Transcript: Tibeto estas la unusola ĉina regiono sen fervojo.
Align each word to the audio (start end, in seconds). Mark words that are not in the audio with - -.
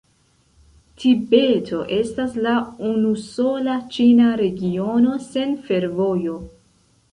Tibeto 1.01 1.81
estas 1.97 2.33
la 2.47 2.55
unusola 2.93 3.77
ĉina 3.99 4.33
regiono 4.43 5.21
sen 5.29 5.57
fervojo. 5.71 6.43